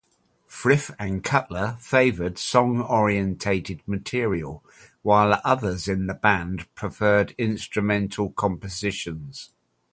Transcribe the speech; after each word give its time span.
Frith 0.47 0.89
and 0.97 1.23
Cutler 1.23 1.77
favoured 1.79 2.39
song-oriented 2.39 3.83
material, 3.85 4.63
while 5.03 5.39
others 5.43 5.87
in 5.87 6.07
the 6.07 6.15
band 6.15 6.65
preferred 6.73 7.35
instrumental 7.37 8.31
compositions. 8.31 9.51